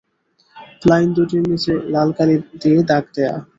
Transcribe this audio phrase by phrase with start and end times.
[0.87, 3.35] Line দুটির নিচে লাল কালি দিয়ে দাগ দেয়া।